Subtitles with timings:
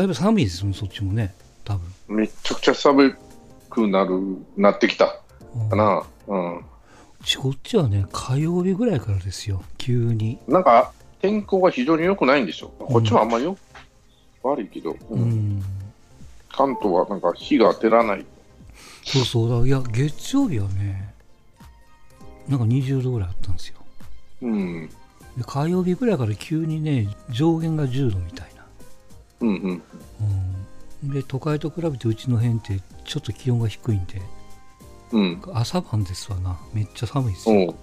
[0.00, 2.16] だいぶ寒いですよね、そっちもね、多分。
[2.16, 3.14] めちゃくちゃ寒
[3.68, 5.20] くなる、なってきた
[5.68, 6.02] かな。
[6.26, 6.64] うん。
[7.38, 10.38] こっちはね、火曜日ぐらいからですよ、急に。
[10.48, 12.68] なんか、天候が非常に良くないんでしょ。
[12.78, 13.58] こっちもあんまりよ、
[14.42, 15.62] 悪いけど、ううんん。
[16.50, 18.24] 関東はなんか日が照らない。
[19.04, 21.12] そうそうだ、いや、月曜日はね、
[22.48, 23.76] なんか20度ぐらいあったんですよ。
[24.40, 24.88] うん。
[25.36, 28.59] で火曜日ぐらいから急にね、上限が10度みたいな。
[29.40, 29.82] うんうん。
[31.02, 34.22] うん、で、都会と比べてうちの辺ってちょっと気温が低いんで、
[35.12, 35.42] うん。
[35.52, 37.74] 朝晩ですわな、めっちゃ寒いですよ。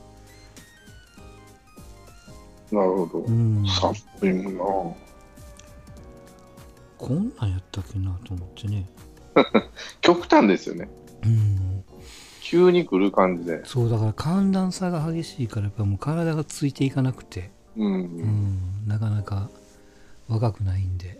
[2.71, 3.19] なるほど。
[3.19, 3.95] うん、寒
[4.29, 4.63] いもんな。
[6.97, 8.87] こんなんやったっけなと思ってね。
[10.01, 10.89] 極端ですよね。
[11.23, 11.83] うん、
[12.41, 13.61] 急に来る感じで。
[13.65, 17.85] そうだから寒暖差が激しいからやっぱもう体がついていかなくて、う。
[17.85, 17.93] うん
[18.85, 19.49] ん、なかなか
[20.27, 21.19] 若くないんで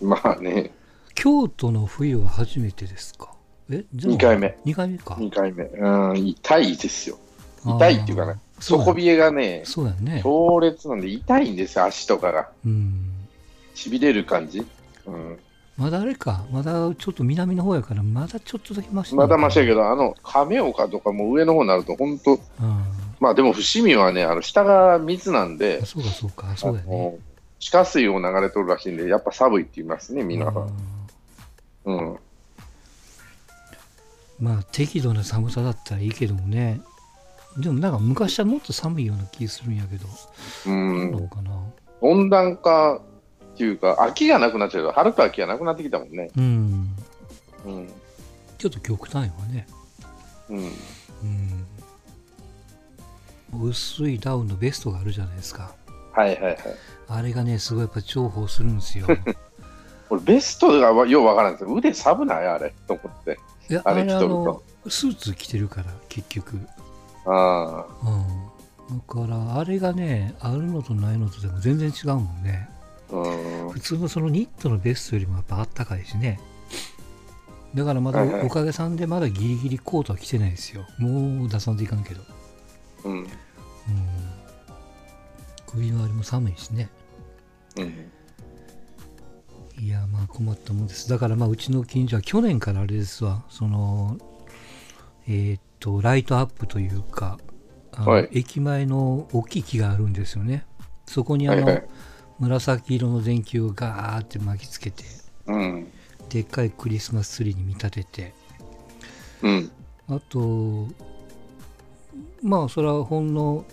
[0.06, 0.72] まあね、
[1.14, 3.32] 京都の冬は初めてですか？
[3.70, 4.56] え二回目。
[4.64, 5.14] 2回目か。
[5.14, 5.64] 2回目。
[5.64, 7.18] うん、痛いですよ。
[7.66, 10.20] 痛いっていうかね、底冷えがね、そうやね。
[10.22, 12.48] 強烈なんで痛いんですよ、足とかが。
[12.64, 13.12] うん。
[13.74, 14.64] しびれる感じ。
[15.06, 15.38] うん、
[15.76, 16.44] まだあれか。
[16.50, 22.38] まだちょっと南の方やからまだちょっとだけマシまだましやけど、ど、あの亀岡とかも上の方になると、本当、うん、
[23.20, 26.56] まあでも伏見はね、あの下が水なんであ、そうかそうか。
[26.56, 27.18] そうだよね
[27.58, 30.70] 地下水を流れとるらしいんで、やっぱ寒いって言いますね、皆さん。
[31.86, 32.12] うん。
[32.12, 32.18] うん、
[34.38, 36.80] まあ適度な寒さだったらいいけどもね。
[37.56, 41.50] でもなんか昔はもっと寒いような気するんやけど、うどうかな。
[42.00, 43.00] 温暖化
[43.54, 44.84] っていうか、秋がなくなっちゃう。
[44.84, 46.30] と、春と秋がなくなってきたもんね。
[46.36, 46.96] うん。
[47.64, 47.88] うん。
[48.56, 49.66] ちょっと極端よね。
[50.48, 50.72] うん。
[53.56, 53.68] うん。
[53.68, 55.74] 薄いダウンのベストがあるじゃないですか
[56.18, 56.56] はいはいはい。
[57.08, 59.06] あれがねすごいやっぱ重宝するんですよ。
[60.10, 61.74] 俺、ベストがようわからんですよ。
[61.74, 62.46] 腕寒ない？
[62.46, 62.74] あれ。
[62.86, 63.38] と思って。
[63.70, 64.62] いやあれ着とると。
[64.88, 66.58] スーツ着てるから結局。
[67.26, 67.84] あ
[68.90, 68.98] うん。
[68.98, 72.68] だからあれがねあるのとないのとでも全然違うもんね。
[73.12, 73.70] あ、うん。
[73.70, 76.40] 普通のそのニットのベストよりもやっぱあったかいしね。
[77.74, 80.86] だからまだおかげさんでまだギリギリコートは着てないですよ。
[80.98, 82.22] もう出さんといかんけど。
[83.04, 83.12] うん。
[83.12, 83.26] うん
[85.68, 86.88] 首のあれも寒いしね。
[87.76, 88.10] うん。
[89.84, 91.08] いやまあ困ったもんです。
[91.08, 93.44] だからまあうちの近所は去年からあれですわ。
[93.48, 94.16] その
[95.26, 97.38] えーっとライトアップというか
[97.92, 98.28] はい。
[98.32, 100.64] 駅前の大きい木があるんですよね。
[101.06, 101.88] そこにあの、はいはい。
[102.38, 105.04] 紫色の電球をガーって巻きつけて
[105.46, 105.88] うん。
[106.28, 108.34] でっかいクリスマスツリーに見立てて。
[109.42, 109.70] うん。
[110.08, 110.88] あと
[112.42, 113.64] まあそれはほんの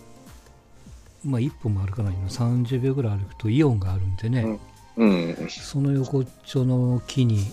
[1.25, 4.59] まあ一歩も歩かないの30秒ぐらい歩くとイオンがあるんでね、
[4.95, 5.09] うん。
[5.09, 5.49] うん。
[5.49, 7.45] その横っちょの木に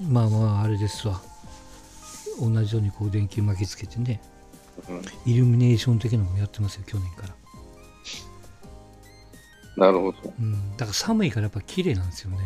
[0.00, 1.20] まあまああれですわ
[2.40, 4.20] 同じようにこう電球巻きつけてね
[5.26, 7.26] イルミネーション的なのもやってますよ去年か
[9.76, 10.18] ら、なるほど。
[10.40, 12.38] うん、だから寒いからやっぱ綺麗なんですよね、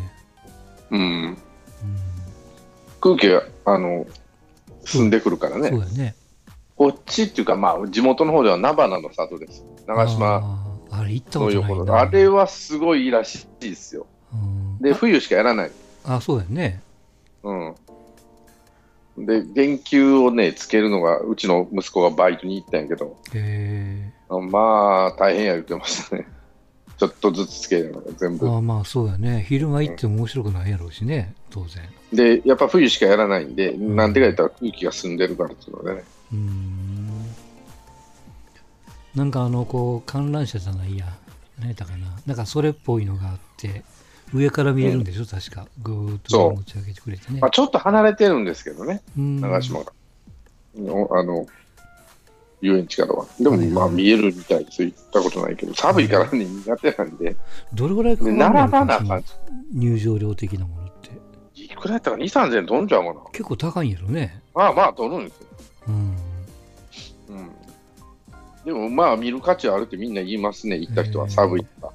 [0.91, 1.01] うん。
[1.01, 1.37] うん
[3.01, 4.07] 空気が、あの、
[4.85, 5.81] 澄んでくるからねそう。
[5.81, 6.17] だね
[6.77, 9.65] こっちっていうか、まあ、地元の方では菜花の里です。
[9.87, 10.41] 長島
[10.91, 11.99] の横の。
[11.99, 14.07] あれはすごいいいらしいですよ。
[14.33, 15.71] うんで、冬しかやらない。
[16.05, 16.81] あそうだよね
[17.43, 17.75] うん。
[19.27, 26.27] で、電球をね、つけるのが、うちの息子がバイトに行ったんやけど、へまあ、大変や言ってましたね。
[26.99, 28.47] ちょっとずつつけるのが全部。
[28.47, 36.05] えあまあそうだね昼間行っても面白くないやろうしね当然で、やっぱ冬しかやらないんで、なんでか言ったら空気が澄んでるからっていうのでね。
[36.33, 37.06] うーん
[39.17, 41.07] なんかあのこう観覧車じゃないや
[41.59, 43.83] 何やったかななんかそれっぽいのがあって
[44.35, 49.93] 上から見えるんでしょ、確かぐーっと持ち上げてくれてねまあ、ちょっと離れてるんですけどね、うん長島が。
[50.77, 51.47] のあの、
[52.61, 53.27] 遊園地からは。
[53.39, 54.83] でも、はいまあ、見えるみたいです。
[54.83, 57.37] 行ったことないけど、寒いからね、苦手なんで。
[57.73, 58.51] どれぐらいかかでるの？
[58.51, 59.23] 並ばな。
[59.73, 61.11] 入場料的なものって
[61.55, 63.21] いくらやったら2、3000円取んちゃうかな。
[63.31, 65.47] 結構高いんやろねまあまあ、取るんですよ。
[65.89, 66.17] うんうん。
[68.67, 71.31] でも、まあ、見る価値はあるってみんな言いますね、行った人は。
[71.31, 71.95] 寒いとか。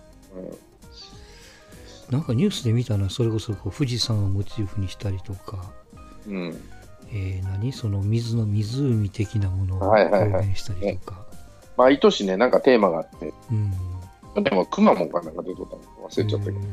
[2.09, 5.71] なんかニュースで見たのはそれこそこう富士山をモチーフにしたりとか、
[6.27, 6.35] うん。
[6.35, 6.61] うん。
[7.11, 7.71] えー何？
[7.73, 11.25] その水の湖的なものをはいはいはい表現したりとか、
[11.75, 13.53] 毎年ね、なんかテーマがあって、う
[14.39, 16.57] んでも、くまモンかなんか出とったの忘れちゃったけど。
[16.57, 16.65] えー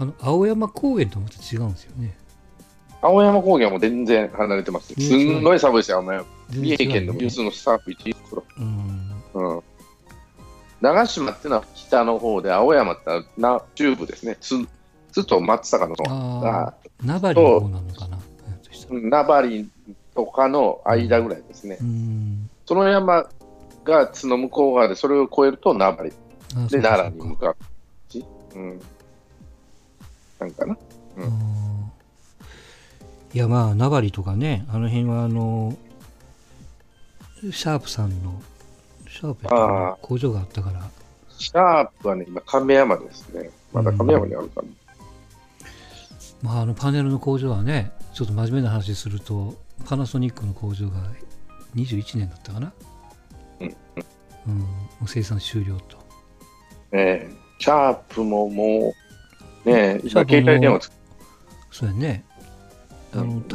[0.00, 2.16] あの青山高原とまた違うんですよね。
[3.02, 4.94] 青山高原も全然離れてます。
[4.94, 6.24] すんごい寒いですよ、青山。
[6.50, 9.62] 三重県のねニュースのスタッフ1位ですようん、うん。
[10.80, 14.36] 長島っていうのは北の方で、青山ってのはな中部ですね。
[14.40, 14.54] つ
[15.12, 16.04] つと松坂の方
[16.46, 18.18] ああ、名張の方なのかな？
[18.90, 19.66] 名張
[20.14, 21.78] とかの間ぐらいですね。
[21.80, 22.50] うん。
[22.66, 23.28] その山
[23.84, 26.12] が津の向こう側で、それを越えると名張
[26.56, 27.56] あで奈良に向かう
[28.08, 28.24] し、
[28.54, 28.80] うん。
[30.38, 30.76] なんかな。
[31.16, 31.92] うん
[33.34, 35.76] いやまあ名張とかねあの辺はあの
[37.52, 38.40] シャープさんの
[39.08, 39.88] シャープやったかな？
[39.90, 40.90] あー工場があったから。
[41.38, 43.50] シャープはね、今、亀山ですね。
[43.72, 44.68] まだ亀山にあるかな。
[46.42, 50.96] まああのパネルの工場はねちょっと真面目な話するとパナソニックの工場が
[51.74, 52.72] 21年だったかな？
[53.60, 53.76] うん
[54.46, 54.66] うん、も
[55.04, 55.98] う生産終了と。
[56.92, 58.94] ええシャープもも
[59.64, 60.94] う、ね今、シャープも携帯電話作
[61.72, 62.24] そうやね。
[63.12, 63.48] あの、うん。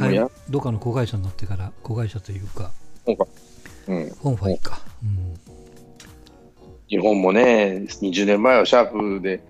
[0.50, 2.70] どっかの子会社になってから子会社というか。
[3.06, 3.16] う
[3.92, 5.34] ん、本ファイか、うん、
[6.88, 9.42] 日本もね、20年前はシャープで、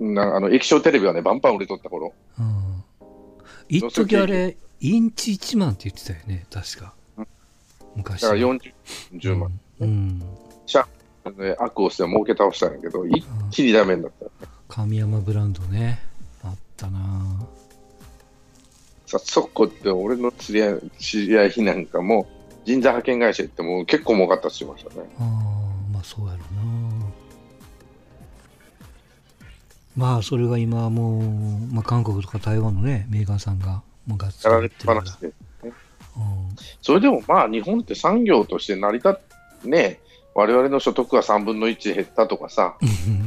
[0.00, 2.82] なあの液晶テレビはね、バンバン売れとった頃うん
[3.68, 7.28] 一時あれ、インチ1万って言ってたよね、確かうん。
[7.96, 8.22] 昔。
[8.22, 8.72] だから40、
[9.14, 10.22] 10万、うん。
[11.36, 14.26] でアクオスで儲け倒したんやけど、一気にダメになった。
[14.68, 16.00] 神山ブランドね。
[16.42, 17.00] あったな
[19.06, 22.26] さそこって俺の知り合い知り合いなんかも、
[22.68, 25.08] 人材派遣会社行っても結構儲かったって言ってましたね。
[25.18, 25.26] ああ、
[25.90, 26.42] まあそうやろな
[29.96, 31.22] まあそれが今もう、
[31.74, 35.26] まあ、韓国とか台湾のね、メーカーさんがもうがっつりやられっやってるからぱなしで。
[35.28, 35.34] うん
[36.82, 39.14] それでもまあ日本って産業として成り立っ
[39.62, 40.00] てね、
[40.34, 42.76] 我々の所得が3分の1減ったとかさ、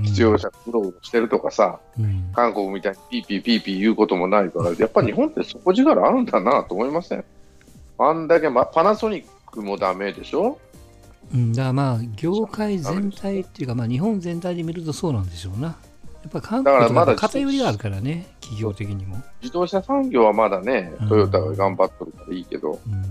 [0.04, 7.26] 失業者が苦労してるとかさ、うん韓国みたいにピーピーピーピー言うこともないから、やっぱり日本って底力あるんだなと思いません？
[7.98, 10.58] あんだけ、ま、パナソニックもダメでしょ？
[11.34, 15.68] うん、だからまあ業界全体っていうか、まあ、日本全体で見るとそうなんでしょうな。
[15.68, 15.76] や
[16.28, 19.18] っぱり韓国とかだからまだ偏りがあるからね、企業的にも。
[19.42, 23.04] 自動車産業はまだねうん、トヨタが頑張ってるからいいけど、うん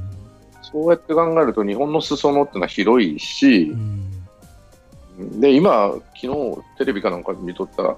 [0.63, 7.97] そうやって考えると日本の裾野ってのは広いしう、んで、今、昨日テレビかなんかで見とったら、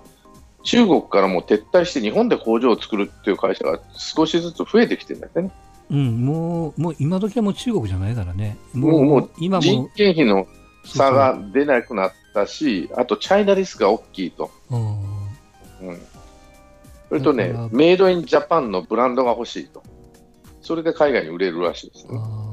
[0.62, 5.50] 中国からもう撤退して日本で工場を作るっていう会社が少しずつ増えてきてるんだよね。
[5.90, 8.56] うん、もう、もう今時はもう中国じゃないからね。
[8.72, 10.46] もうもう今人も、件費の
[10.84, 14.50] 差が出なくなったし、あとチャイナリスクが大きいと。
[14.70, 15.00] うん
[15.82, 15.98] うん、
[17.08, 19.82] それとねメイドインジャパンのブランドが欲しいと。
[20.60, 22.18] それで海外に売れるらしいですね。
[22.18, 22.52] あ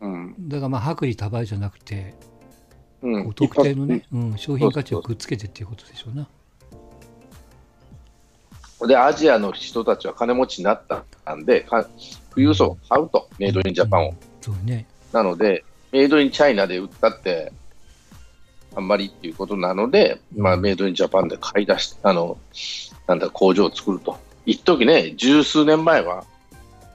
[0.00, 0.34] うん。
[0.38, 2.14] ーだからまあ薄利多売じゃなくて、
[3.02, 6.28] うん特定のね、うん、商品価値をくっつけてっていうことでしょうな。
[8.86, 11.86] で、アジアの人たちは金持ちになったんで、か
[12.30, 14.14] 富裕層を買うと、メイドインジャパンを。
[14.40, 14.86] そうね。
[15.12, 17.52] なので、メイドインチャイナで売ったって、
[18.76, 22.38] あんまりっていうことなので、まあ、メイドインジャパンで買い出し、あの、
[23.06, 24.16] なんだ、工場を作ると。
[24.46, 26.24] 一時ね、十数年前は、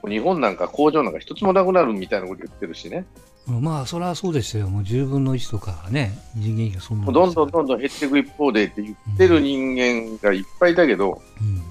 [0.08, 3.06] 日本なんか工場なんか一つもなくなるみたいなこと言ってるしね、
[3.48, 4.68] うんまあ、それはそうですよ。
[4.70, 11.62] もう10分の1とかね、人間がそんなどんどんどんどん減っていく一方でって言ってる人間がいっぱいだけど、うん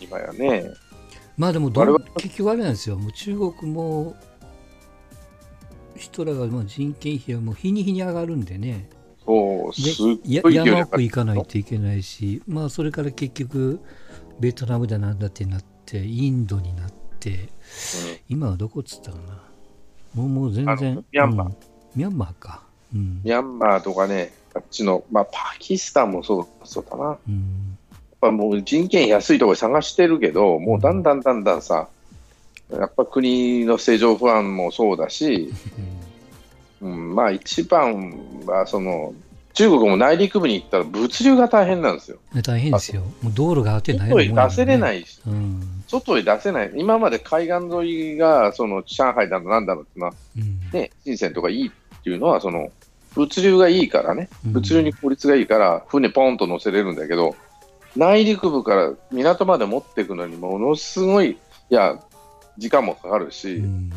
[0.00, 0.70] 今やね、
[1.36, 2.96] まあでも結局あれなんですよ。
[2.96, 4.16] もう中国も、
[5.96, 8.88] 人らがもう人件費はもう日に日に上がるんでね。
[9.24, 9.72] そう、
[10.24, 13.80] で山奥行かないといけないし、まあそれから結局、
[14.40, 17.48] ベトナムだなんだってなって、インドになって、
[18.28, 19.42] 今はどこっつったかな。
[20.14, 21.04] もうもう全あ然の。
[21.12, 21.56] ミャンマーうん
[21.94, 22.62] ミャンマーか。
[22.94, 23.20] うん。
[23.24, 27.04] ミャンマーとかね、あっちの、まあ、パキスタンもそうそうだな。
[27.04, 27.67] やっうん。
[28.20, 31.88] ぱもう人件費安いところ探してるけど、もうだんだんだんだんさ、
[32.70, 35.52] やっぱ国の政情不安もそうだし、
[36.80, 38.12] うん、まあ一番
[38.46, 39.14] はその、
[39.54, 42.18] 中国も内陸部に行ったら物流が大変なんですよ。
[42.34, 43.02] うん大変ですよ。
[43.22, 45.82] もう道路があってない外へ出せれないいし、うん。
[45.88, 46.70] 外へ出せない。
[46.76, 50.60] 今まで海岸沿いが、その上海だのなんだのってのは、うん。
[50.72, 51.70] ね、深センとかいいっ
[52.04, 52.70] ていうのは、その、
[53.16, 57.34] 物流がいいからね、うん物流に効率がいいから、船ポンと乗せれるんだけど、
[57.96, 61.36] 内陸部から港まで持っていくのにものすごい、い
[61.74, 62.00] や、
[62.58, 63.90] 時間もかかるうし、ん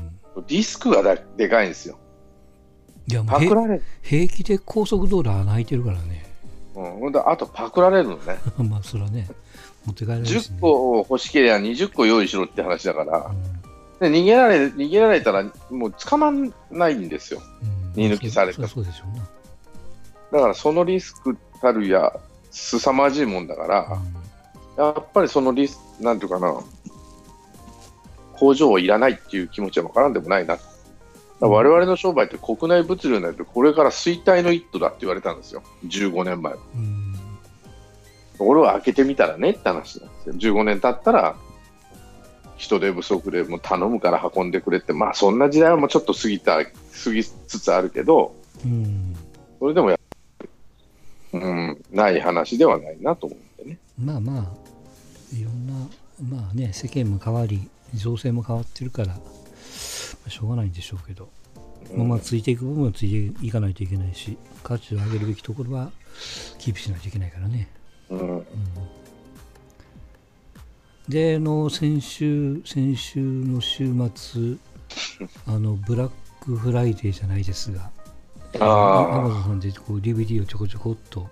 [0.48, 1.98] リスクがだでかいんですよ。
[3.08, 3.84] いやパクられる。
[4.02, 6.26] 平気で高速道路穴開いてるからね。
[6.76, 8.38] うん、あとパクられるのね。
[8.58, 9.28] まあそれはね、
[9.86, 10.40] 持って帰られるし、ね。
[10.58, 13.32] 10個欲しければ20個用意しろって話だから
[14.00, 17.42] う、んで逃げられ逃げられたらもう捕まんないんですよ。
[17.64, 19.28] うん見抜きされたそうでしょうな。
[20.32, 22.14] だからそのリスクたるや、
[22.52, 23.98] 凄まじいもんだから、
[24.78, 26.56] やっぱりそのリス、なんていうかな、
[28.34, 30.58] 工場いらないっていう気持ちはわからんでもないな。
[31.40, 36.54] 我々の商売って国内物流なんてこれから衰退の一途だって言われたんですよ、15年前。
[36.54, 37.16] うん
[38.44, 40.34] 俺は開けてみたらねって話なんですよ。
[40.34, 41.36] 15年経ったら
[42.58, 49.16] 人手不足でもう頼むから運んでくれって、まあそんな時代はもうちょっと過ぎた、過ぎつつあるけど、うん
[49.60, 50.00] それでもや
[51.92, 53.78] ない話ではないなと思ってね。
[54.00, 55.74] まあまあいろんな
[56.30, 59.16] まあね世間も変わり情勢も変わってるから、ま
[60.28, 61.30] あしょうがないんでしょうけど、
[61.96, 65.92] まあまあついていく部分はついていかないといけないし価値を上げるべきところは
[66.58, 67.70] キープしないといけないからね。
[68.10, 68.46] うん、
[71.08, 74.58] であの先週先週の週末
[75.48, 77.90] あのブラックフライデーじゃないですが
[78.56, 81.30] アマあゾンでこう DVD をちょこちょこっと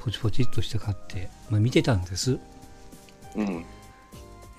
[0.00, 2.38] ポチポチっとして買って、まあ、見てたんです。
[3.36, 3.66] あ、うん、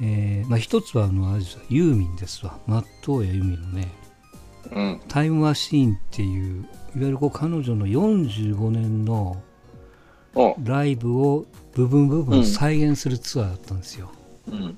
[0.01, 2.57] えーまあ、一つはあのあれですわユーミンですわ。
[2.67, 3.87] 松任谷由実のね。
[4.71, 9.41] うん、タイムマシーンっていういわゆるこう彼女の45年の
[10.35, 10.55] お。
[10.63, 14.11] ライブを部分部分再現するツアーだったんですよ。
[14.47, 14.77] うん、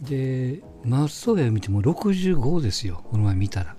[0.00, 3.02] で松任谷由実ってもう65ですよ。
[3.10, 3.76] この前見たら、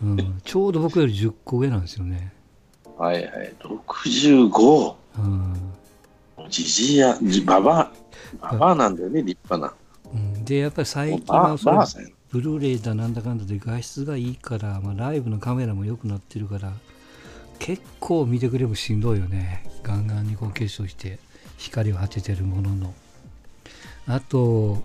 [0.00, 2.32] うん、ちょうど僕より10個上なんですよね。
[3.00, 5.72] はいはい、65、うん。
[6.50, 7.90] じじいや、じババ
[8.42, 9.74] ア、ババアなんだよね、立派な。
[10.12, 16.72] うん、でやっぱり最近バはそれバアさんやブルーレイだなんだかんだで画質がいいから、まあ、ライブのカメラも良くなってるから
[17.58, 19.64] 結構見てくれもしんどいよね。
[19.82, 21.18] ガンガンにこう化粧して
[21.56, 22.94] 光を当ててるものの。
[24.06, 24.82] あと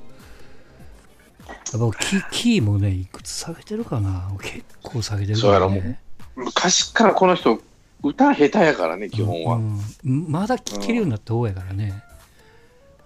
[1.73, 4.29] やっぱキキーもねいくつ下げてるかな。
[4.41, 5.99] 結構下げてるからそうやね
[6.35, 7.61] 昔からこの人、
[8.05, 9.55] 歌下手やからね、基本は。
[9.55, 12.03] うんまだ聴けるようになった方やからね、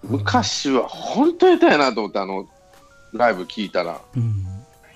[0.04, 2.48] 昔は本当下手やなと思って、あの、
[3.14, 4.46] ライブ聞いたら、うん。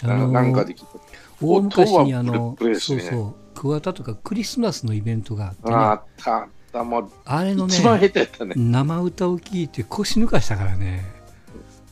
[0.04, 0.88] あなんかで聞いた。
[1.42, 3.36] 大昔にあ音のそうそう。
[3.56, 5.76] 桑田とかクリスマスのイベントがあってね。
[7.26, 8.54] あれのね一番下手やったね。
[8.56, 11.06] 生歌を聴いて腰抜かしたからね。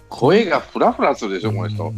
[0.10, 1.94] 声がフラフラするでしょ、この人。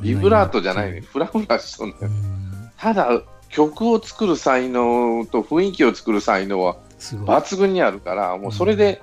[0.00, 2.06] ビブラートじゃないね、フラフラしとんねう。
[2.06, 2.70] ん。
[2.76, 3.08] ただ、
[3.48, 6.76] 曲を作る才能と雰囲気を作る才能は。
[6.98, 9.00] 抜群にあるから、もうそれで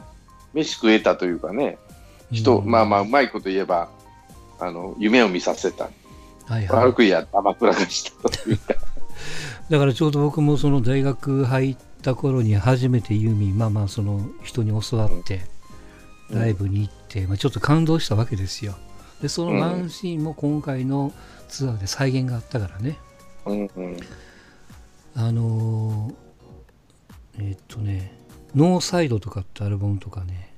[0.54, 1.78] 飯食えたというかね、
[2.32, 3.90] 人、うんまあまあ、うまいこと言えば、
[4.60, 5.86] あの、夢を見させた。
[6.46, 6.86] はいはい。
[6.86, 8.76] 悪く言えば黙らかしたというか。
[9.70, 15.56] だからちょうど僕もその大学入った頃に初めてユーミン、まあまあその人に教わって、うん
[16.30, 18.76] ライブに行って、まあ、ちょっと感動したわけですよ。
[19.22, 21.14] で、そのワンシーンも今回の
[21.48, 22.98] ツアーで再現があったからね。
[23.46, 23.98] うんうん。
[25.16, 26.16] あのー
[27.38, 28.12] えーっとね、
[28.54, 30.54] ノーサイドとかってアルバムとかね、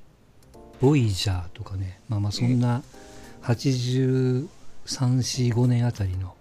[0.80, 2.82] ボイジャーとかね、まあまあそんな
[3.42, 4.48] 83、
[4.86, 6.34] 4、5年あたりの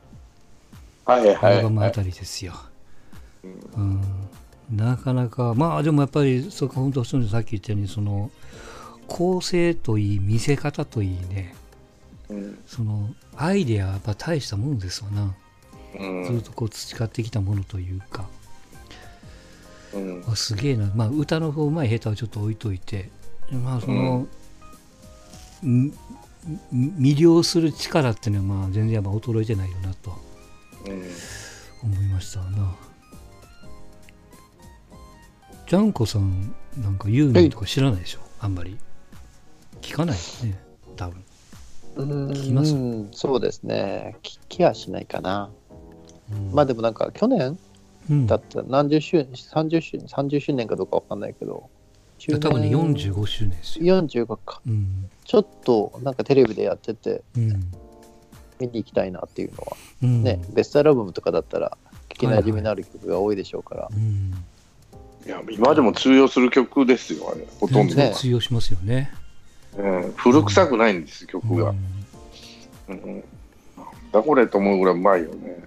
[1.05, 1.33] アル
[1.63, 1.91] バムあはい。
[1.91, 2.53] たりですよ。
[3.75, 4.01] うん、
[4.71, 8.29] なかなか、まあでもやっぱり、そこ本当、さっき言ったように、その
[9.07, 11.55] 構成といい、見せ方といいね、
[12.29, 15.33] うんそのアイデアはやっぱ大したもんですわな。
[15.99, 18.27] うんずっとこう培ってきたものというか。
[19.93, 23.09] うんあすげえな、まあ、歌の方うまい下手はちょっと置いといて、
[23.51, 24.27] まあその、
[25.65, 25.93] ん
[26.73, 30.11] 魅了する力っていうのはまあ全然やっぱ衰えてないよなと
[30.85, 31.03] うん
[31.83, 32.75] 思いましたな。
[35.67, 38.77] ジャンコさんなんかユーミンとか知らないでしょ、あんまり。
[39.81, 40.59] 聞かないよね、
[40.95, 41.23] 多分。
[41.95, 43.17] うーん聞きます？
[43.17, 44.17] そうですね。
[44.21, 45.49] 聞きはしないかな。
[46.31, 47.57] うんまあでもなんか去年
[48.09, 51.69] うん、だったら何十周年、30周年、30周年かどうかわかんないけど、
[52.39, 54.01] 多分ね中年45周年ですよ。
[54.01, 54.61] 45か。
[54.65, 57.69] うんちょっとなんかテレビでやっててうん
[58.59, 61.77] 見に行きたいなっていうのは、うんね、ベストアルバムとかだったら
[62.09, 63.89] 聞きなじみのある曲が多いでしょうから。
[63.91, 64.33] うん、
[65.25, 67.93] いや今でも通用する曲ですよ、あれ、ほとんど。
[67.93, 69.11] 全然通用しますよね。
[69.77, 71.73] うん、古臭くないんです、曲が。
[72.87, 73.23] うん
[74.13, 75.66] だこれと思うぐらいうまいよね。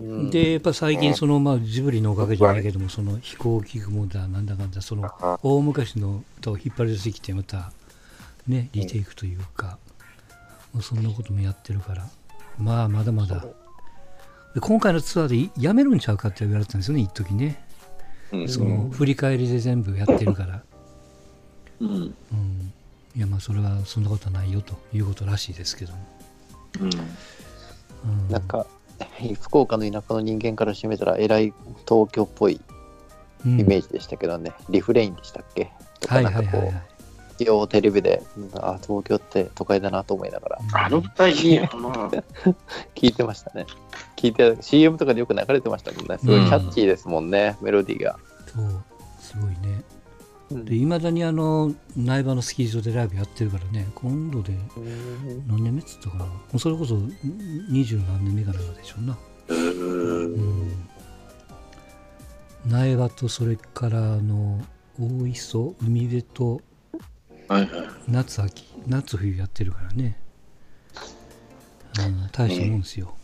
[0.00, 0.30] うん。
[0.30, 7.72] でやっぱ最近その、まあ、ジブリのおかげじゃないけどもその飛行機雲だなんだかんだそのあ大昔の歌を引っ張り出してきてまた
[8.48, 9.78] ねリテイクというか、
[10.72, 12.06] まあそんなこともやってるから。
[12.58, 13.44] まあまだまだ。
[14.54, 17.64] で今回のツアーでいやめるんちゃうかって言われてたんですよね一時ね。
[18.32, 18.48] うん。
[18.48, 20.62] その振り返りで全部やってるから、
[21.80, 21.88] うん。
[21.90, 21.94] う
[22.36, 22.72] ん、
[23.16, 25.98] いやまあそれはそんなことはないよということらしいですけども、
[26.80, 26.86] うん。
[26.86, 28.66] うん、なんか、
[29.40, 31.52] 福岡の田舎の人間からしてみたら、えらい
[31.88, 32.60] 東京っぽい
[33.44, 33.60] うん。
[33.60, 35.70] イメージでしたけどね、リフレインでしたっけ？
[36.00, 36.84] とか、はいなんかこう、はいはいはい
[37.40, 40.58] ようテレビで、うんあ東京って都会だなと思いながら。
[40.72, 41.68] あの舞台いいよな。
[42.94, 43.66] 聞いてましたね。
[44.14, 46.16] 聞いて、CM とかでよく流れてましたもんね。
[46.18, 48.16] すごいキャッチーですもんね、メロディーが。
[48.54, 48.82] そう。
[49.18, 49.56] すごいね。
[49.64, 49.84] うん
[50.62, 56.24] でいまだにあの苗場のスキー場でライブやってるからね今度でうん何年目っつったかな。
[56.26, 56.98] もうそれこそ
[57.68, 59.18] 二十何年目かなんかでしょうな。
[59.48, 60.88] うーん。
[62.66, 64.64] 苗場とそれからあの
[65.00, 66.60] 大磯海辺と。
[68.08, 70.16] 夏秋夏冬やってるからね、
[71.98, 73.14] うん、大したもんですよ、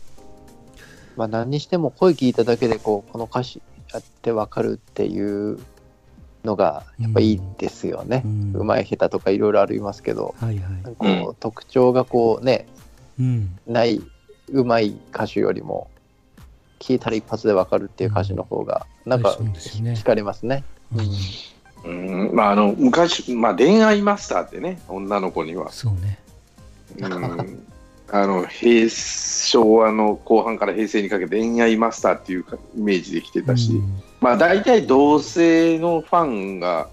[1.17, 5.59] まあ何にしても声聞いただけでこうこの歌詞やってわかるっていう
[6.43, 8.23] のがやっぱいいですよね。
[8.25, 8.27] う。
[8.27, 8.53] ん。
[8.55, 10.83] うまい下手とかいろいろありますけど、はいはい。
[10.83, 11.35] こううん。
[11.39, 12.67] 特徴がこうね
[13.19, 13.57] うん。
[13.67, 14.01] ない
[14.51, 15.89] うまい歌手よりも
[16.79, 19.93] 聞いたら一発でわかるっていう歌詞の方がなんかそうですよね。
[19.93, 20.63] 惹かれますね。
[21.85, 22.29] うん。
[22.29, 22.35] うん。
[22.35, 25.71] まあ、あの昔、まあ、恋愛マスターってね、女の子には。
[25.71, 26.19] そうね。
[26.97, 27.67] うん
[28.13, 34.01] あの平昭和の後半から平成にかけて恋愛マスターっていうかイメージで来てたし、うん。
[34.19, 36.89] まあ大体同性のファンが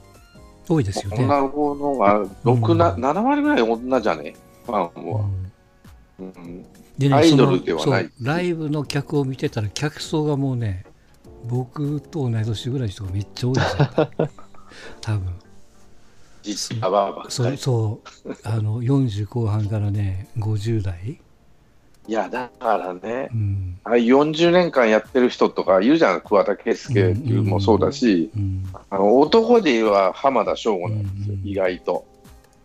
[0.68, 1.25] 多いですよね。
[1.25, 3.04] 女の子のが6な、うん。
[3.04, 4.37] 7割ぐらい女じゃね？
[4.64, 5.25] ファンは、
[6.20, 6.26] うん。
[6.26, 6.64] うん。
[6.96, 8.10] でねアイドルではない。
[8.22, 10.84] ライブの客を見てたら客層がもうね
[11.48, 13.87] 僕と同い年ぐらいの人がめっちゃ多いですよ。
[15.00, 15.34] 多分
[16.54, 18.36] 実はばばっかそうりそう。
[18.44, 21.20] あの40後半からね50代、
[22.06, 23.78] いやだからねうん。
[23.84, 31.48] あ40年間やってる人とかいるじゃん桑田佳祐もそうだし、うん、あの男では浜田省吾なんですよ、うん。
[31.48, 32.04] 意外と。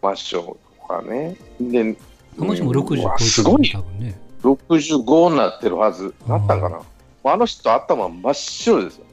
[0.01, 1.37] マッショとかね。
[1.61, 1.97] で
[2.37, 3.69] もしもうん60うわ超えてるすごい。
[3.71, 4.19] 多分ね。
[4.43, 6.81] 65になってるはずなったんかな。
[7.23, 9.05] あの人頭真っ白ですよ。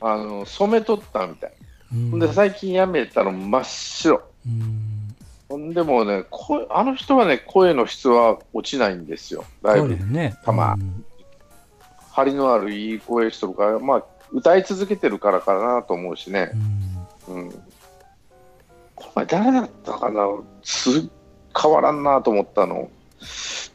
[0.00, 0.16] ああ。
[0.16, 1.63] の染めとったみたい、ー
[1.94, 2.18] うん。
[2.18, 4.22] で最近やめたの真っ白。
[5.50, 5.72] うん。
[5.72, 9.44] でもうね声あの人はね声の質は落ちないんですよ。
[9.62, 10.36] だいぶね。
[10.44, 10.74] たま。
[10.74, 11.04] うん。
[12.12, 16.50] 張りのあるいい声してるからまあ歌い続けてるからかなと思うしね、
[17.28, 17.36] うん。
[17.36, 17.50] うん、
[18.94, 20.26] この前誰だったかな？
[20.62, 21.02] すっ
[21.56, 22.90] 変わらんなと思ったの。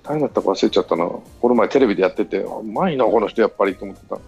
[0.04, 1.06] 誰だったか忘れちゃったな。
[1.06, 4.16] この前テレビでやっててうまいなこの人やっぱりと思ってた。
[4.16, 4.22] ちょ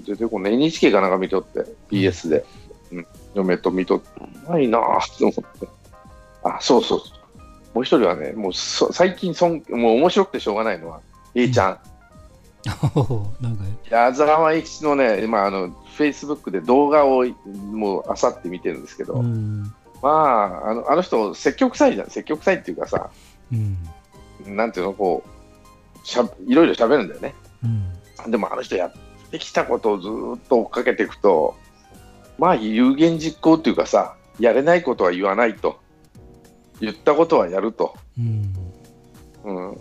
[0.00, 2.44] っと出てこない NHK かなんか見とって BS で、
[2.92, 4.02] うん、嫁と見とう
[4.48, 4.78] まいな
[5.18, 5.68] と思って。
[6.44, 7.00] あそうそう。
[7.00, 7.18] そう
[7.74, 11.00] もう一人はねもうそ最近そんもう面白くてしょうがないのは
[11.34, 11.78] A ちゃん、
[13.40, 13.64] なんか。
[13.90, 17.24] 矢沢永吉のね、今あの、フェイスブックで動画を
[17.72, 19.72] もうあさって見てるんですけど、うん。
[20.02, 23.10] まああの、あの人、積極臭いじゃん、積極臭いっていうかさ、
[23.52, 23.56] う
[24.50, 24.56] ん。
[24.56, 27.34] なんていうの、こう、しゃいろいろ喋るんだよね。
[27.64, 28.30] うん。
[28.30, 28.92] でもあの人やっ
[29.30, 31.56] てきたことをずっと追っかけていくと、
[32.38, 35.78] まあ有言実行っていうかさ、やれないことは言わないと、
[36.80, 38.54] 言ったことはやると、うん
[39.44, 39.76] うん、あー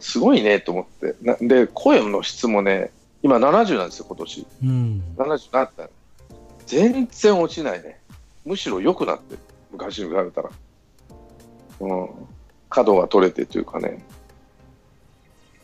[0.00, 2.90] すごいねと思って、なで、声の質もね、
[3.22, 4.46] 今70なんですよ、今年。
[4.62, 5.88] うん70なった
[6.66, 8.00] 全然落ちないね。
[8.44, 9.40] むしろ良くなってる。
[9.72, 10.50] 昔に比べたら。
[11.80, 12.08] うん。
[12.70, 14.02] 角が取れてというかね。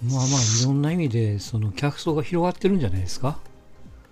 [0.05, 0.27] まあまあ
[0.63, 3.39] いろんな意味でその客層が広がってるんじゃないですか？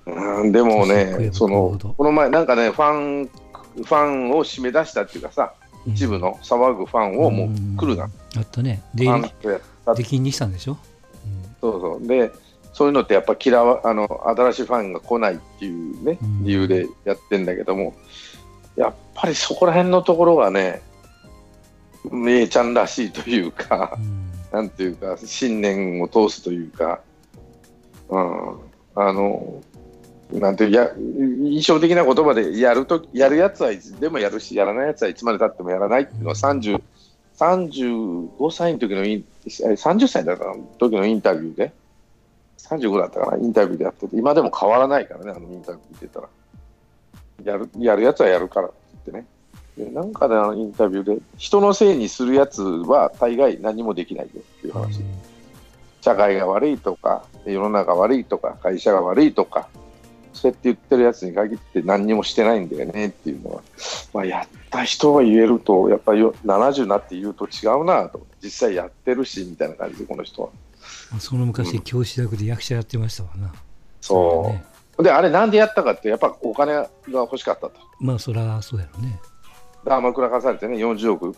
[0.07, 2.93] うん、でもね、そのこの前なんかね、ファ
[3.25, 5.53] ン、ファンを締め出したっていうかさ、
[5.87, 8.05] 一部の騒ぐファンをもう来るな。
[8.07, 8.13] ん。
[8.37, 8.83] あったね。
[8.95, 10.77] 出禁にしたんでしょ、
[11.61, 12.07] そうそう。
[12.07, 12.31] で、
[12.73, 17.95] そういうのってやっぱ嫌わ、あの、新しいファンが来ないっていうねうん、理由でやってんだけども、
[18.77, 20.83] やっぱりそこら辺のところがね、
[22.13, 24.31] 姉ちゃんらしいというかう、ん。
[24.53, 27.01] なんていうか、信念を通すというか、
[28.09, 28.57] うん、
[28.95, 29.63] あの、
[30.33, 36.81] なんていうや印象的な言葉でやるとやるやつはいつでもやるし、やらないやつはいつまでたってもやらないっていうのは30
[37.37, 40.45] 35歳の時のインえ30歳だった
[40.79, 41.73] 時のインタビューで、
[42.59, 46.29] 35だったかな、インタビューでやってて、今でも変わらないからね、あのインタビュー見てたら。
[47.45, 48.77] やるやるやつはやるからって
[49.13, 49.31] 言って
[49.83, 49.87] ね。
[49.87, 55.03] でなんかであのインタビューで、人のせいにするやつは大概何もできないよっていう話。
[56.01, 59.69] 社会が悪いとか、世の中が悪いとか、会社が悪いとか、
[60.37, 63.63] そうやって言ってるやつに限って何にもしてないんだよねっていうのは、
[64.13, 70.49] まあ、やった人が言えると、やっぱりよ70になって言うと違うなと、実際やってるしみたいな感じで、この人は。
[71.11, 73.53] まあその昔教師役で役者やってましたわな。
[74.01, 74.49] そう。
[74.51, 74.65] ね。
[75.03, 77.73] で、あれなんでやったかって、やっぱお金が欲しかったと。
[77.99, 79.19] まあそりゃそうやろね。
[79.85, 81.37] で天倉かされてね、40億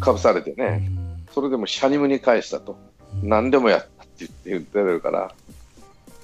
[0.00, 0.90] かぶされてれね、
[1.32, 2.76] それでもシャニムに返したと。
[3.22, 5.34] 何でもやったって言って言ってるから、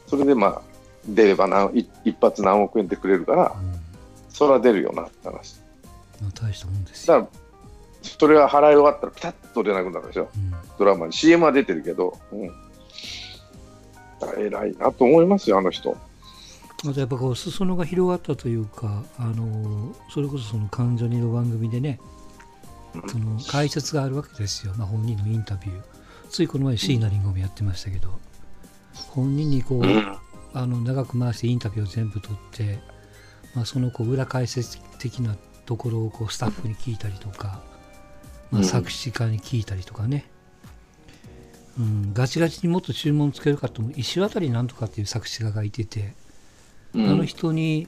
[0.07, 0.63] それでまあ、
[1.09, 3.55] 出れば何い一発何億円ってくれるから、
[4.29, 5.57] それは出るよなって話。
[6.21, 7.19] まあ、大したもんですよ。
[7.19, 7.41] だから、
[8.19, 10.29] それが払い終わったらピタッと出なくなるでしょ。
[10.35, 11.13] うんドラマに。
[11.13, 12.19] CM は出てるけど。
[12.33, 12.51] うん。
[14.39, 15.97] 偉いなと思いますよ、あの人。
[16.89, 21.99] あとやっぱこう裾野が広がったというか、あのそれこそその関ジャニの番組でね、
[22.95, 25.83] うんその解説があるわけですよ、まあ、本人のインタビュー。
[26.31, 28.19] ついこの前、椎名林檎もやってましたけど、
[29.11, 30.17] 本人にこう、うん。
[30.57, 32.79] あの長く回してインタビューを全部取って、
[33.55, 37.61] まあ、そのこう裏解説的なところをこうスタッフに聞いたりとか、
[38.51, 38.65] まあ、うん。
[38.65, 40.25] 作詞家に聞いたりとかね、
[41.79, 43.93] うん、ガチガチにもっと注文つけるかと思う。
[43.99, 46.15] 石渡なんとかっていう作詞家がいてて、
[46.95, 47.11] うん。
[47.11, 47.87] あの人に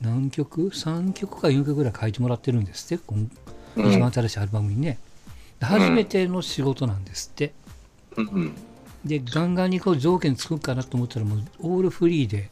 [0.00, 3.30] 何曲 ?3 曲か4曲ぐらい書いてもらってるんですって、うん。
[3.76, 4.98] 一番新しいアルバムにね。
[5.60, 7.52] で初めての仕事なんですって。
[8.16, 8.56] うん
[9.08, 12.50] で、ガンガンにこう条件つくかなと思ったら、もうオールフリーで、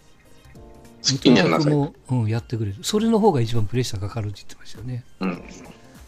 [1.03, 1.47] 好きにや。
[1.47, 2.79] も、うん、やってくれる。
[2.83, 5.05] それの方が一番プレッシャーかかるって言ってましたよね。
[5.21, 5.43] うん。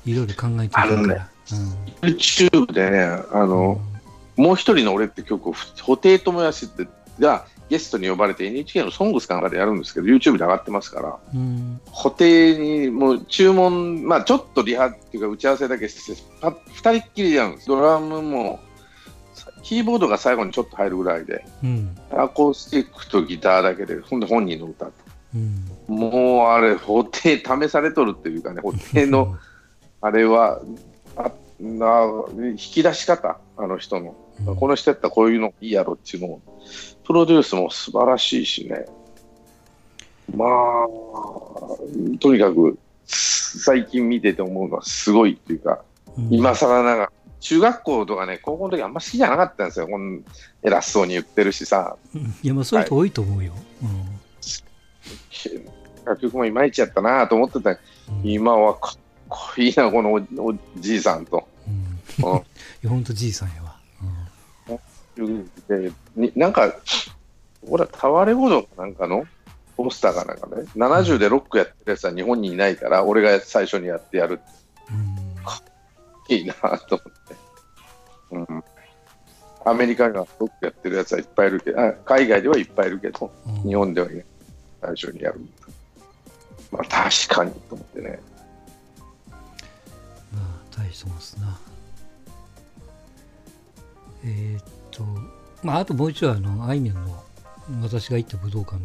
[0.04, 1.30] いろいろ考えてるかあるねら。
[2.02, 3.80] YouTube でね、あの、
[4.36, 6.88] もう一人の俺って曲を、布袋寅泰って
[7.20, 11.80] がゲストに呼ばれて NHK のソングスかなんかでやるんですけど、YouTube で上がってますから、うん。
[12.18, 17.68] にもう注文、まあちょっとリハっていうか打ち合わせだけして、パ二人っきりでやるんです。
[17.68, 18.60] ドラムも、
[19.62, 21.96] キーボードが最後にちょっと入るぐらいで、うん。
[22.12, 24.92] アコースティックとギターだけで、ほんで本人の歌と。
[25.34, 25.64] うん。
[25.88, 29.36] もうあれ、布袋試されとるっていうかね、布袋の、
[30.00, 30.60] あれは、
[31.16, 34.14] あな引き出し方、あの人の。
[34.46, 36.40] うん、この人やったらこういうのいいやろっていうのを、
[37.04, 38.86] プロデュースも素晴らしいしね。
[40.34, 40.48] まあ、
[42.20, 45.80] とにかく、最近見てて思うのはすごいっていうか、
[46.16, 49.86] うん今更ながら、中学校とかね、高校の時あんま好きじゃなかったんですよ。
[49.86, 50.24] こん
[50.62, 53.52] 偉そうに言ってるしさ、うんいや、まあそういう人多いと思うよ。
[56.04, 57.78] 楽曲もいまいちやったなと思ってた
[58.24, 58.98] 今はかっ
[59.28, 61.46] こいいな、このおおじいさんと。
[61.66, 62.30] うん。
[62.30, 62.42] うん い
[62.82, 63.78] や、ほんとじいさんやわ。
[65.68, 66.74] でになんか、
[67.68, 69.24] ほら、タワレコードかなんかの
[69.76, 74.40] ポスターかなんかね、70でロックやってるやつは日本にいないから、俺が最初にやってやるうん。
[76.28, 78.52] いいなと思って。
[78.52, 78.64] うん。
[79.64, 84.24] アメリカがロックやってるやつはいっぱいいるけど、あ海外ではいっぱいいるけど、うん日本ではいない。
[84.80, 85.40] 最初にやる。
[86.70, 88.20] まあ確かにと思ってね。
[90.32, 91.58] まあ、大したもんっすな。
[94.24, 95.02] えーっと、
[95.62, 97.24] まあ、あともう一度、あの、あいみょんの、
[97.82, 98.80] 私が行った武道館の、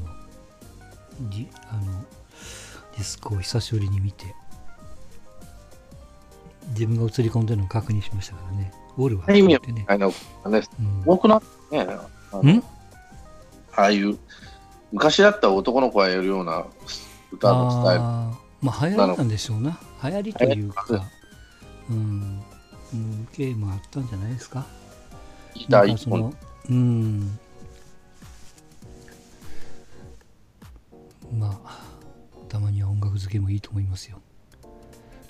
[1.30, 2.06] じあの、
[2.96, 4.36] ディスコを久しぶりに見て、
[6.70, 8.72] 自分が映り込んでるのを確認しましたからね。
[8.98, 9.28] オールは。
[9.28, 9.86] ね。
[9.88, 11.04] あの、ね、うん。
[11.06, 12.64] 多くなね、あのん？
[13.76, 14.18] ああいう、
[14.92, 16.66] 昔だったら男の子がやるような
[17.32, 18.02] 歌のスタイル。
[18.04, 19.80] あーまあ流行りなんでしょうな。
[20.04, 20.86] 流行りというか。
[21.90, 22.42] うん、
[22.94, 24.08] うん、受けもあったん。
[24.08, 24.66] じゃないですか
[25.54, 26.36] ギター一本
[26.70, 27.40] うん。
[31.38, 31.80] まあ
[32.48, 34.22] たまには音楽好きもいいと思いますよ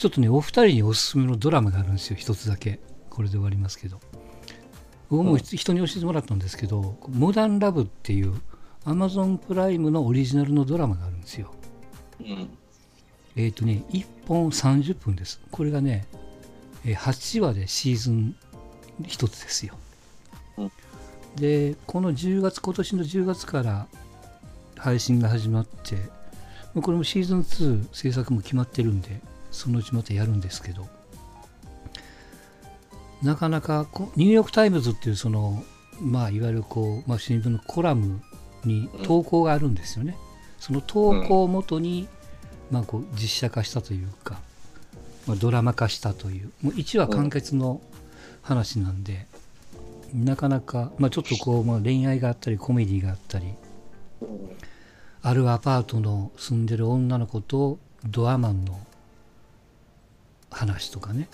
[0.03, 2.17] ちょっとねお二人におすすめのドラマがあるんですよ。
[2.19, 2.81] 一つだけ。
[3.09, 4.01] これで終わりますけど。
[5.09, 8.33] 僕も人に教えてもらったんですけど「モダンラブ」っていう
[8.83, 11.53] アマゾンプライムのオリジナルのドラマがあるんですよ。
[12.19, 12.49] うん。
[13.37, 15.39] えっ、とね、1本30分です。
[15.51, 16.05] これがね、
[16.83, 18.35] えー8話でシーズン
[19.03, 19.75] 1つですよ。
[20.57, 20.71] うん。
[21.37, 23.87] で、この10月、今年の10月から
[24.75, 25.95] 配信が始まって、
[26.73, 29.21] これもシーズン2制作も決まってるんで、
[29.53, 30.87] そのうちまたやるんですけど、
[33.21, 35.63] なかなかこニューヨーク・タイムズっていうその、
[36.01, 38.21] まあ、いわゆるこう、まあ、新聞のコラム
[38.65, 40.17] に投稿があるんですよね。
[40.59, 42.09] その投稿をもとに、
[42.71, 44.39] まあ、こう実写化したというか、
[45.27, 47.81] まあ、ドラマ化したというもう1話完結の
[48.41, 49.27] 話なんで、
[50.13, 53.45] なかなか、まあ、ちょっとこう、まあ、恋愛があったりコメディがあったり
[55.21, 58.77] あるアパートの住んでる女の子とドアマンの
[60.53, 61.27] 話とかね、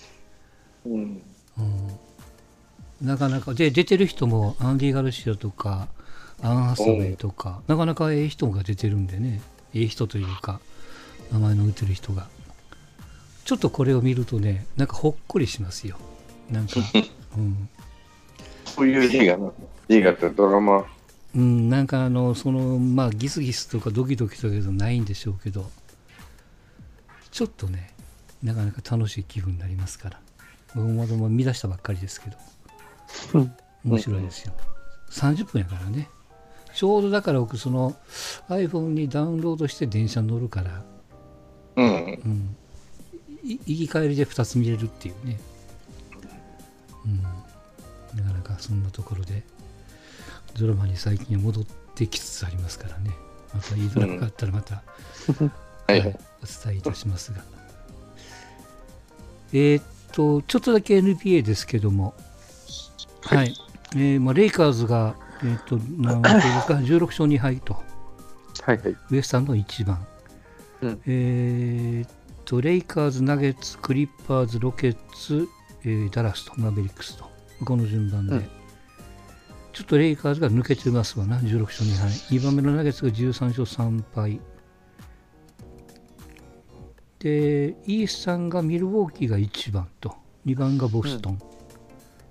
[0.85, 1.21] うん。
[1.57, 1.61] う
[3.03, 5.87] ん、なかなかで出てる人もアンディ・ガルシアとか
[6.41, 9.41] アン・ハサウェイとかなかなかええ人が出てるんでね。
[9.73, 10.59] ええ人というか
[11.31, 12.27] 名前の打てる人が。
[13.45, 15.97] ちょっとこれを見るとねなんかほっこりしますよ。
[16.51, 16.75] なんか、
[17.37, 17.69] うん。
[18.75, 19.53] こういう映画なの？
[19.89, 20.85] 映画ってドラマ？
[21.35, 25.69] うん、なんかあのそのまあギスギスとかドキドキとかいうのないんでしょうけど。
[27.31, 27.93] ちょっとね
[28.43, 30.19] なかなか楽しい気分になりますから。
[30.75, 32.37] 僕もまだ見出したばっかりですけど。
[33.33, 33.53] うん。
[33.85, 34.53] 面白いですよ、
[35.11, 36.09] 30分やからね。
[36.73, 37.95] ちょうどだから僕その
[38.49, 40.83] iPhone にダウンロードして電車に乗るから、
[41.77, 41.85] うん。
[41.85, 41.89] う
[42.27, 42.55] ん、
[43.43, 45.39] い行き帰りで2つ見れるっていうね、
[47.05, 49.43] うん、なかなかそんなところで。
[50.57, 53.11] ドラマに最近は戻ってきつつありますからね。
[53.53, 54.83] またいいドラマがあったらまた、
[55.87, 55.99] はい。
[56.01, 57.58] はい、お伝えいたしますが。
[59.53, 62.13] えーっと、ちょっとだけ NBA ですけども、
[63.21, 63.53] はい。
[63.95, 67.73] えーまあ、レイカーズが、えーっと、何勝ですか、16勝2敗と、
[68.63, 68.95] はいはい。
[69.11, 70.05] ウエスタンの1番。
[70.81, 72.09] うんえーっ
[72.45, 75.47] と、レイカーズ、ナゲッツ、クリッパーズ、ロケッツ、
[75.83, 77.25] えーダラスと、マーベリックスと、
[77.65, 78.49] この順番で、うん
[79.71, 82.09] ちょっとレイカーズが抜けてますわな、16勝2敗。
[82.09, 84.41] 2番目のナゲッツが13勝3敗。
[87.19, 91.39] で、イースタンがミルウォーキーが1番と、2番がボストン、うん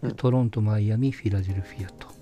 [0.02, 2.06] でトロント、マイアミ、フィラデルフィアと。
[2.06, 2.12] ま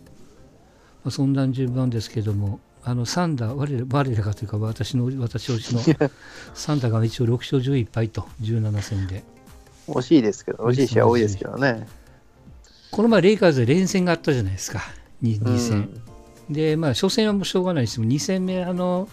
[1.08, 6.10] あ、そんな順番ですけども、あのサンダー、我ら我らがというか、私の私推しの
[6.54, 9.24] サンダーが一応6勝11敗と、17戦で。
[9.88, 11.86] 惜しいですけど、惜しい試合多いですけどね。
[12.90, 14.80] この前、レイカーズで連戦があったじゃないですか、
[15.22, 15.90] 2, うん戦。
[16.48, 19.08] で、まあ、初戦はもうしょうがないです2戦目、あの、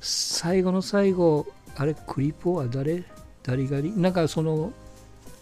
[0.00, 1.46] 最後の最後、
[1.76, 3.04] あれ、クリポは誰？
[3.42, 3.92] 誰がり？
[3.96, 4.72] なんかその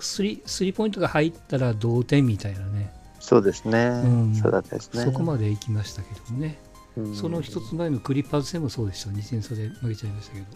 [0.01, 3.89] スリ、スリーポイントが入ったら同点みたいなね、そうですね。
[3.89, 5.05] んそうだったですね。
[5.05, 6.59] そこまで行きましたけどもね、
[6.97, 10.47] うんその一つ前のクリッパーズ戦もそうでした、2点差で負けちゃいましたけど。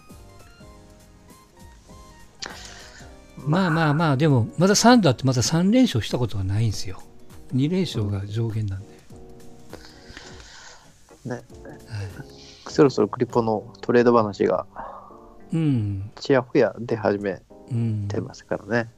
[3.47, 7.01] まあまあまあ、でも、まだサンダーってまだ3連勝したことがないんですよ。
[7.55, 8.87] 2連勝が上限なんで。
[11.25, 11.43] ね、はい
[12.67, 14.67] そろそろクリポのトレード話が
[15.51, 18.89] うん、ちやほや出始めうん、てますからね。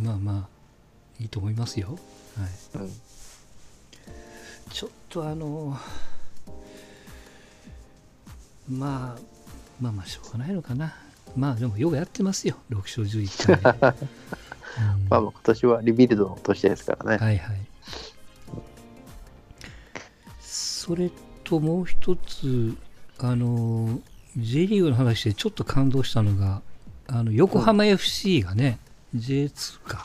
[0.00, 1.98] まあまあ、いいと思いますよ。
[2.38, 2.46] は
[2.78, 2.92] い、うん
[4.70, 5.76] ちょっとあの、
[8.68, 9.20] まあ、
[9.80, 10.94] まあまあ、しょうがないのかな。
[11.36, 13.96] まあでも、よくやってますよ、6勝11敗で。
[14.78, 17.24] う んまあ、今年はリビルドの年ですからね。
[17.24, 17.60] はいはい。
[20.40, 21.10] それ
[21.44, 22.76] ともう一つ、
[23.18, 24.00] あの、
[24.36, 26.62] J リーグの話でちょっと感動したのが、
[27.08, 28.78] あの横浜 FC がね、
[29.14, 30.02] J2 か。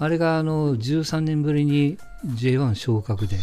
[0.00, 3.36] あれがあの13年ぶりに J1 昇格で、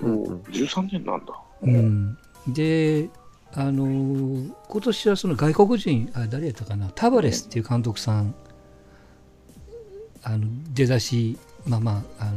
[0.00, 0.08] う。
[0.08, 1.34] ん13年なんだ。
[1.62, 3.10] うん、で、
[3.52, 3.84] あの
[4.68, 8.34] 今年はその外国人、あ誰やったかな、タバレスっていう監督さん、
[10.22, 12.32] あの出だし、まあまああの、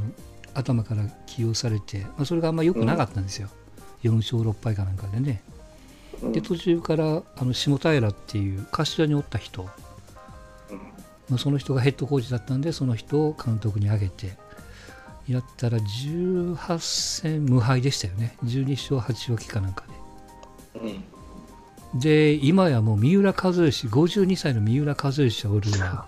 [0.54, 3.48] 頭から起用されて、まあ、それがあんま良くなかったんですよ、
[4.04, 5.42] 4勝6敗かなんかでね。
[6.22, 9.64] で、途中からあの下平っていう柏におった人、
[11.30, 14.38] まあ、その人がヘッドコーチだったんで、その人を監督に挙げて、
[15.28, 16.80] やったら18
[17.22, 19.84] 戦無敗でしたよね、12勝8分けかなんか
[20.76, 22.00] うん。
[22.00, 22.34] で。
[22.34, 26.08] で、今やもう三浦知良、52歳の三浦知良がおるわ、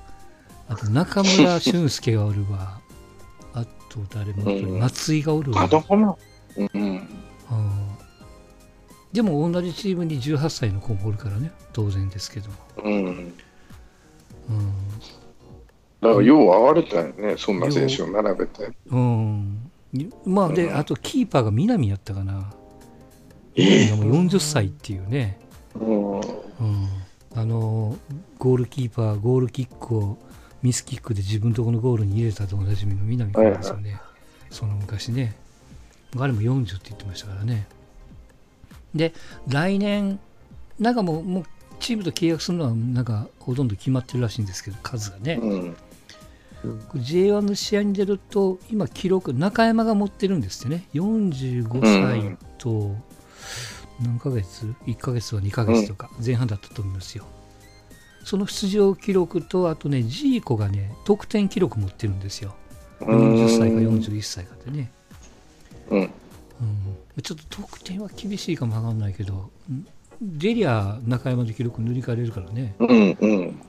[0.70, 2.80] あと中村俊輔がおるわ、
[3.54, 4.80] あと誰も、うん。
[4.80, 5.64] 松井がおるわ。
[5.64, 6.18] あ、、どこも。
[6.56, 6.70] うん。
[6.74, 7.89] うん
[9.12, 12.50] でも同じチームに18歳の子もおるからね、当然ですけど。
[12.50, 12.56] も。
[12.84, 12.94] うん。
[12.94, 13.34] うん。
[16.02, 18.72] だから、よう上がれたよね、そんな選手を並べて。
[18.92, 18.98] う。
[18.98, 19.72] ん、
[20.26, 20.78] まあで、うん。
[20.78, 22.54] あとキーパーが南やったかな、
[23.56, 23.96] ええ。
[23.96, 25.40] もう40歳っていうね、
[25.76, 26.20] うん。
[26.20, 26.24] うん、
[27.36, 27.98] あの
[28.38, 30.18] ゴールキーパー、ゴールキックを
[30.62, 34.00] ミスキックで自分とこのゴールに入れたとおなじみの南君ですよね、
[34.52, 35.36] その昔ね、
[36.18, 37.68] あれも40って言ってましたからね。
[38.96, 39.14] で、
[39.48, 40.20] 来年、
[40.80, 41.44] なんかもう、もう
[41.80, 45.40] チームと契約するのは、なんかほとんど決まってるらしいんですけど、数がね。
[45.42, 45.78] うん。
[46.96, 52.96] J1 の試合に出ると、今、記録、中山が持ってるんですってね、45歳と
[54.02, 57.26] 何ヶ月 ?1 ヶ月は2ヶ月とか、前半だったと思いますよ。
[58.26, 62.56] その出場記録と、あとね、ジーコがね、得点記録持ってるんですよ。
[63.00, 64.92] 40歳か41歳かでね。
[65.90, 66.00] うん。
[66.02, 66.10] うん、
[67.22, 69.86] ちょっと得点は厳しいかもわかんないけど、ん
[70.22, 73.18] 出りゃ中山の記録塗り替えれるからね、うん。
[73.20, 73.62] うん。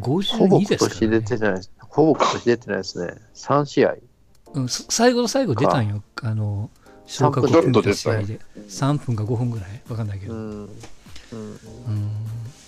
[0.00, 1.70] ほぼ52今ですから、年ね出てないです。
[1.80, 3.14] ほぼ今年出てないですね。
[3.34, 3.96] 3試合。
[4.54, 6.70] うん、そ最後の最後出たんよ、あの
[7.06, 10.68] 昇格を決めた試合で、3分か5分ぐらい、わかんないけど、うんうん。
[11.32, 12.10] うん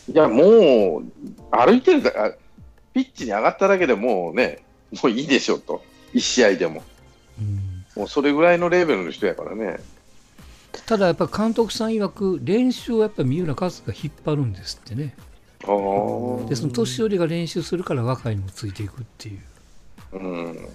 [0.08, 1.02] いや、もう、
[1.50, 2.32] 歩いてるから、
[2.94, 4.62] ピッチに上がっただけでもうね、
[5.02, 5.82] もういいでしょうと。
[6.14, 6.82] 1試合でも。
[7.40, 9.78] うんもうそれぐらいのレベルの人やからね。
[10.86, 15.14] ただやっぱ監督さん曰く、練習をやっぱ三浦和が引っ張るんですってね、
[15.64, 16.48] ああ。
[16.48, 19.40] でその年寄りが練習するから若いのもついていくっていう、
[20.12, 20.44] うん。
[20.44, 20.68] うん、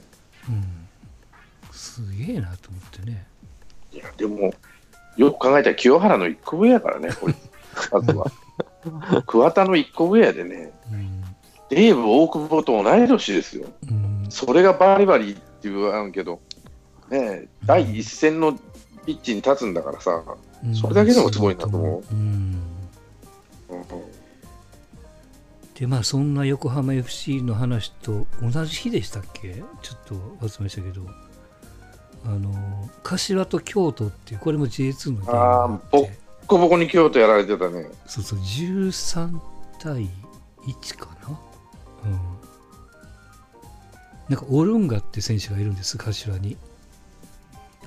[1.72, 3.26] すげえなと思ってね。
[3.92, 4.54] いや、でも、
[5.18, 7.36] よく考えたら清原の一個上やからね、これ。
[7.92, 8.32] あとは。
[9.28, 11.22] 桑田の1個上やでね、うん
[11.70, 13.68] デーブ、大久保と同い年ですよ。
[13.90, 16.42] うんそれがバリバリって言わんけど、
[17.10, 18.58] ねえ、第一線の
[19.06, 20.24] ピッチに立つんだからさ、
[20.64, 20.76] うん。
[20.76, 22.04] それだけでもすごいなと思う。
[22.14, 22.62] うん。
[23.70, 23.84] うん
[25.76, 29.64] でまあそんな横浜 FC の話と同じ日でしたっけ？
[29.82, 30.14] ちょっと
[30.46, 31.02] 忘れましたけど。
[32.24, 36.08] あの柏と京都っていうこれも J2 のゲームがあっあボ
[36.46, 37.88] コボコに京都やられてたね。
[38.06, 39.40] そうそう13
[39.80, 40.08] 対
[40.68, 41.40] 1かな？
[42.06, 42.20] うん。
[44.30, 46.58] なんかオルンガって選手がいるんです柏に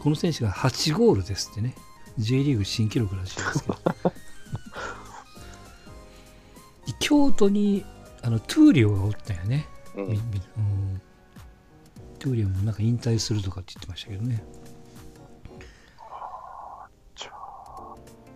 [0.04, 1.74] この選手が8ゴールですってね。
[2.18, 3.78] J リーグ新記録らしいですけど。
[7.00, 7.86] 京都に
[8.20, 10.04] あのトゥーリオがおったよね、うん。
[10.04, 10.18] うん、
[12.18, 14.44] トゥーリオもなんか引退するとかって言ってましたけどね。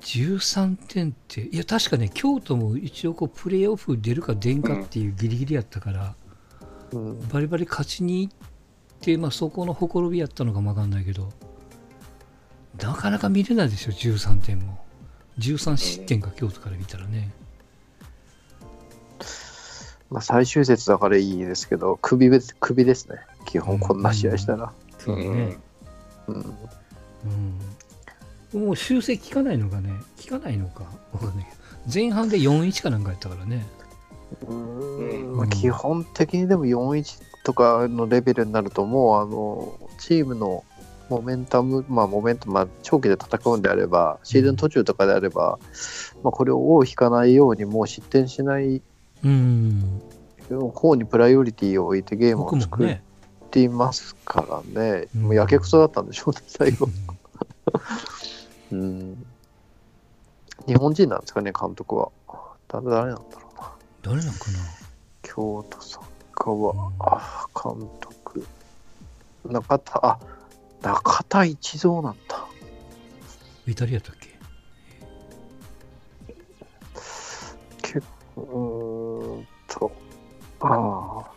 [0.01, 6.15] 13点っていや確かね京都も一応こうプレーオフ出るか出んかっていうギリギリやったから、
[6.93, 8.35] うん、バリバリ勝ちに行っ
[9.03, 11.29] て、まあ、そこのほころびやったのかもわかんないけど
[12.83, 14.79] なかなか見れないでしょ13点も。
[15.39, 17.31] 13失点か京都から見たらね、
[20.11, 24.73] まあ、最終節だからいいですけど、首です首ですね、基本こんな試合したら。
[24.99, 25.57] そうね、
[26.27, 26.57] うん。
[28.55, 31.59] うん、もう修正効かないのかね効かないのかわかんないけど。
[31.93, 33.67] 前半で4-1かなんかやったからね。
[34.47, 35.37] うん。
[35.37, 40.65] まあ、基本的にでも4-1とかのレベルになると、もうあのチームの
[41.09, 45.59] モメンタム、まあ、モメンタム、まあ、長期で戦うんであれば、シーズン途中とかであれば、
[46.23, 48.83] まあ、これを尾を引かないように、もう失点しない
[49.25, 50.03] うん。
[50.75, 52.99] 方にプライオリティを置いてゲーム僕を作っ
[53.51, 55.23] ていますからね、うん。
[55.23, 56.89] もうやけくそだったんでしょうね、最後。
[58.73, 58.75] う。
[58.75, 58.81] ん。
[58.81, 59.27] うん
[60.67, 62.11] 日本人なんですかね、監督は。
[62.69, 63.73] 誰誰なんだろうな。
[64.03, 64.59] 誰なんかな。
[65.23, 66.93] 京都サッカーは、うん。
[67.01, 68.47] あ、監督。
[69.47, 70.19] 中田、あ、
[70.83, 72.47] 中田一蔵なんだ。
[73.67, 74.39] イタリアだっけ？
[77.83, 79.93] 結構、うーんと、
[80.61, 80.69] あ
[81.27, 81.33] あ。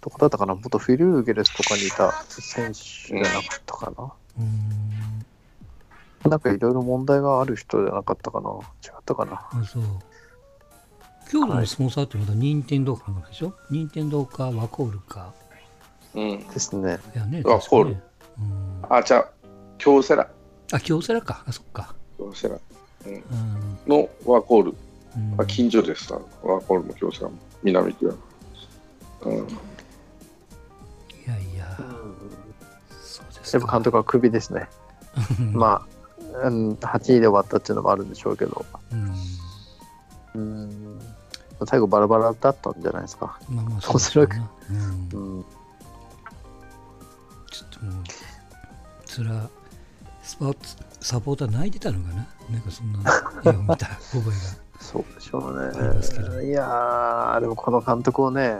[0.00, 0.54] どこだったかな？
[0.54, 4.12] 元フィルーゲルスとかにいた選手じゃなかったかな。
[4.38, 8.50] うーんなんかいろいろ問題がある人じゃなかったかな。
[8.50, 9.48] 違ったかな。
[9.50, 9.82] あそう
[11.30, 13.54] 京都のスポンサーってまた任天堂かなんかでしょ？
[13.70, 15.32] 任天堂かワコールか
[16.14, 16.38] うん。
[16.48, 16.98] ですね。
[17.14, 17.96] いやねワコール
[18.88, 19.28] あ、じゃあ、
[19.78, 20.28] 京セラ。
[20.72, 21.44] あ京セラか。
[21.46, 21.94] あそっか。
[22.18, 22.58] 京セラ。
[23.06, 24.74] うん、のワコール。
[25.16, 25.40] うん。
[25.40, 26.12] あ近所です。
[26.12, 26.20] ワ
[26.60, 27.38] コールも京セラも。
[27.62, 28.14] 南木は。
[29.22, 29.36] うん。
[29.36, 29.38] い
[31.26, 31.78] やいや。
[33.00, 33.58] そうですか。
[33.58, 34.68] やっぱ監督はクビですね。
[35.52, 35.86] ま
[36.42, 39.14] あ、うん、8位で終わったっていうのもあるんでしょうけど、うん。
[40.34, 41.00] うん、
[41.66, 43.38] 最後バラバラだったんじゃないですか。
[43.48, 44.50] まあまあおそらくうだな。
[44.70, 45.36] うん。
[45.38, 45.44] うん、
[47.50, 48.04] ちょっともう
[49.08, 49.48] つら
[50.22, 52.28] スポーツサポーター泣いてたのかな？
[52.50, 53.00] なんかそんな
[53.44, 54.32] 絵を見た覚えが。
[54.80, 56.46] そうでしょうね。
[56.46, 58.58] いやー、でもこの監督をね、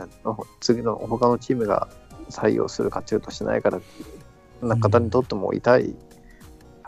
[0.60, 1.88] 次の他のチームが
[2.30, 3.80] 採用するか中としないから、
[4.62, 5.94] な方にとっても痛い、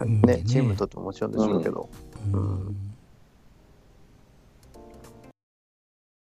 [0.00, 0.20] うん。
[0.22, 1.88] ねねチームにとってももちろんでしょうけど、
[2.32, 2.44] ううん。
[2.70, 2.89] ん